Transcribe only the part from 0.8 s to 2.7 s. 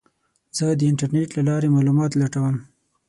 انټرنیټ له لارې معلومات لټوم.